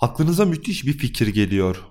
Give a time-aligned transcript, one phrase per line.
[0.00, 1.84] Aklınıza müthiş bir fikir geliyor.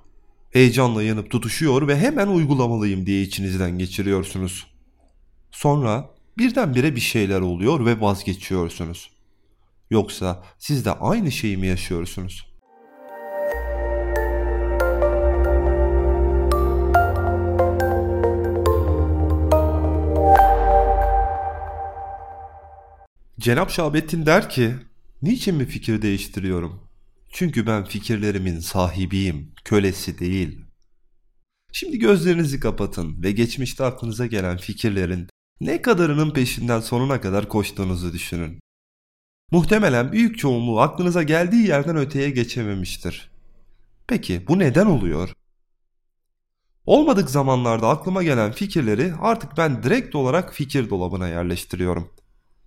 [0.52, 4.68] Heyecanla yanıp tutuşuyor ve hemen uygulamalıyım diye içinizden geçiriyorsunuz.
[5.52, 9.12] Sonra birdenbire bir şeyler oluyor ve vazgeçiyorsunuz.
[9.90, 12.48] Yoksa siz de aynı şeyi mi yaşıyorsunuz?
[23.39, 24.76] Cenap Şahabettin der ki,
[25.21, 26.87] niçin mi fikir değiştiriyorum?
[27.32, 30.59] Çünkü ben fikirlerimin sahibiyim, kölesi değil.
[31.72, 35.27] Şimdi gözlerinizi kapatın ve geçmişte aklınıza gelen fikirlerin
[35.62, 38.59] ne kadarının peşinden sonuna kadar koştuğunuzu düşünün.
[39.52, 43.31] Muhtemelen büyük çoğunluğu aklınıza geldiği yerden öteye geçememiştir.
[44.08, 45.34] Peki bu neden oluyor?
[46.86, 52.14] Olmadık zamanlarda aklıma gelen fikirleri artık ben direkt olarak fikir dolabına yerleştiriyorum.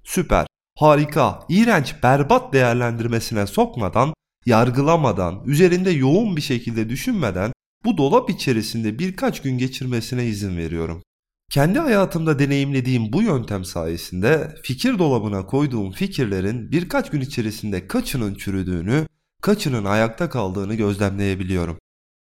[0.04, 0.46] Süper,
[0.78, 4.14] harika, iğrenç, berbat değerlendirmesine sokmadan,
[4.46, 7.52] yargılamadan, üzerinde yoğun bir şekilde düşünmeden
[7.84, 11.02] bu dolap içerisinde birkaç gün geçirmesine izin veriyorum.
[11.50, 19.06] Kendi hayatımda deneyimlediğim bu yöntem sayesinde fikir dolabına koyduğum fikirlerin birkaç gün içerisinde kaçının çürüdüğünü,
[19.42, 21.78] kaçının ayakta kaldığını gözlemleyebiliyorum.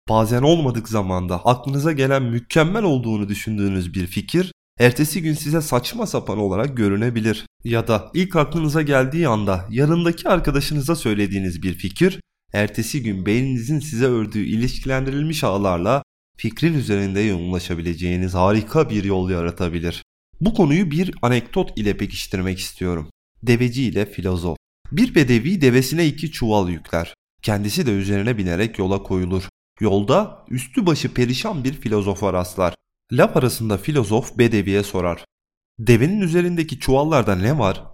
[0.09, 4.53] Bazen olmadık zamanda aklınıza gelen mükemmel olduğunu düşündüğünüz bir fikir,
[4.83, 7.47] ertesi gün size saçma sapan olarak görünebilir.
[7.65, 12.21] Ya da ilk aklınıza geldiği anda yanındaki arkadaşınıza söylediğiniz bir fikir,
[12.53, 16.03] ertesi gün beyninizin size ördüğü ilişkilendirilmiş ağlarla
[16.37, 20.03] fikrin üzerinde yoğunlaşabileceğiniz harika bir yol yaratabilir.
[20.41, 23.11] Bu konuyu bir anekdot ile pekiştirmek istiyorum.
[23.43, 24.57] Deveci ile filozof.
[24.93, 27.15] Bir bedevi devesine iki çuval yükler.
[27.43, 29.49] Kendisi de üzerine binerek yola koyulur.
[29.81, 32.75] Yolda üstü başı perişan bir filozofa rastlar.
[33.13, 35.25] Laf arasında filozof bedeviye sorar.
[35.79, 37.85] Devenin üzerindeki çuvallarda ne var?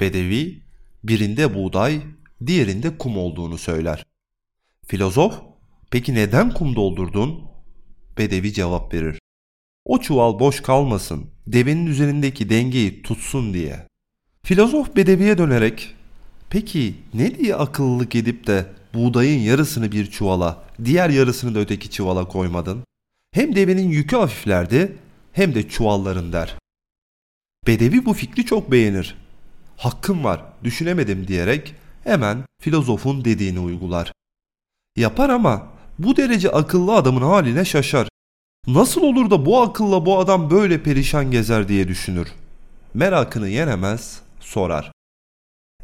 [0.00, 0.62] Bedevi
[1.04, 2.00] birinde buğday,
[2.46, 4.06] diğerinde kum olduğunu söyler.
[4.86, 5.40] Filozof,
[5.90, 7.40] peki neden kum doldurdun?
[8.18, 9.18] Bedevi cevap verir.
[9.84, 13.86] O çuval boş kalmasın, devenin üzerindeki dengeyi tutsun diye.
[14.42, 15.94] Filozof bedeviye dönerek,
[16.50, 22.28] peki ne diye akıllılık edip de buğdayın yarısını bir çuvala, diğer yarısını da öteki çuvala
[22.28, 22.84] koymadın?
[23.36, 24.96] Hem devenin yükü hafiflerdi,
[25.32, 26.54] hem de çuvalların der.
[27.66, 29.16] Bedevi bu fikri çok beğenir.
[29.76, 31.74] Hakkım var, düşünemedim diyerek
[32.04, 34.12] hemen filozofun dediğini uygular.
[34.96, 35.66] Yapar ama
[35.98, 38.08] bu derece akıllı adamın haline şaşar.
[38.66, 42.28] Nasıl olur da bu akılla bu adam böyle perişan gezer diye düşünür.
[42.94, 44.92] Merakını yenemez, sorar.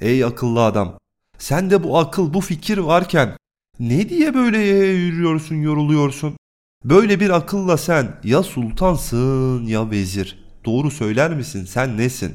[0.01, 0.99] Ey akıllı adam,
[1.39, 3.37] sen de bu akıl, bu fikir varken
[3.81, 6.37] ne diye böyle yürüyorsun, yoruluyorsun?
[6.85, 10.45] Böyle bir akılla sen ya sultansın ya vezir.
[10.65, 11.65] Doğru söyler misin?
[11.65, 12.35] Sen nesin?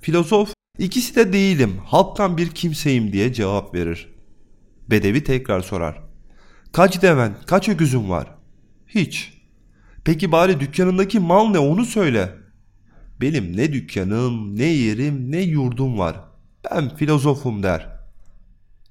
[0.00, 4.14] Filozof, ikisi de değilim, halktan bir kimseyim diye cevap verir.
[4.90, 6.02] Bedevi tekrar sorar.
[6.72, 8.34] Kaç deven, kaç öküzün var?
[8.86, 9.32] Hiç.
[10.04, 12.34] Peki bari dükkanındaki mal ne onu söyle.
[13.20, 16.16] Benim ne dükkanım, ne yerim, ne yurdum var.
[16.70, 17.88] Ben filozofum der.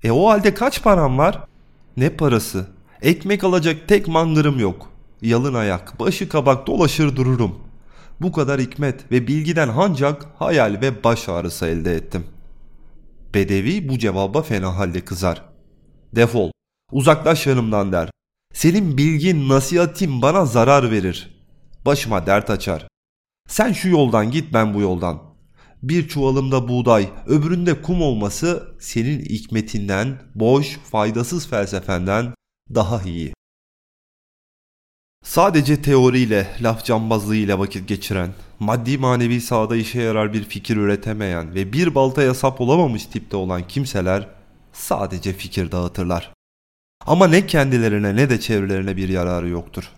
[0.04, 1.44] E o halde kaç param var?
[1.98, 2.68] Ne parası?
[3.02, 4.92] Ekmek alacak tek mangırım yok.
[5.22, 7.60] Yalın ayak, başı kabak dolaşır dururum.
[8.22, 12.24] Bu kadar hikmet ve bilgiden ancak hayal ve baş ağrısı elde ettim.
[13.34, 15.46] Bedevi bu cevaba fena halde kızar.
[16.16, 16.52] Defol,
[16.92, 18.10] uzaklaş yanımdan der.
[18.54, 21.40] Senin bilgin, nasihatin bana zarar verir.
[21.86, 22.88] Başıma dert açar.
[23.48, 25.22] Sen şu yoldan git ben bu yoldan.
[25.84, 32.34] Bir çuvalımda buğday, öbüründe kum olması senin hikmetinden, boş, faydasız felsefenden
[32.76, 33.34] daha iyi.
[35.24, 41.74] Sadece teoriyle, laf cambazlığıyla vakit geçiren, maddi manevi sahada işe yarar bir fikir üretemeyen ve
[41.74, 44.30] bir baltaya sap olamamış tipte olan kimseler
[44.74, 46.34] sadece fikir dağıtırlar.
[47.06, 49.92] Ama ne kendilerine ne de çevrelerine bir yararı yoktur.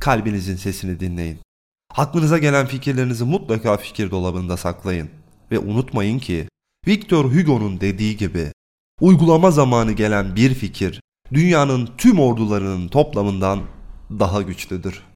[0.00, 1.38] Kalbinizin sesini dinleyin.
[1.96, 5.10] Aklınıza gelen fikirlerinizi mutlaka fikir dolabında saklayın.
[5.50, 6.48] Ve unutmayın ki
[6.86, 8.52] Victor Hugo'nun dediği gibi
[9.00, 11.00] uygulama zamanı gelen bir fikir
[11.32, 13.60] dünyanın tüm ordularının toplamından
[14.10, 15.11] daha güçlüdür.